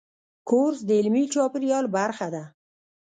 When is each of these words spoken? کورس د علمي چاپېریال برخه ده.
کورس 0.49 0.79
د 0.85 0.89
علمي 0.99 1.23
چاپېریال 1.33 1.85
برخه 1.97 2.27
ده. 2.33 2.43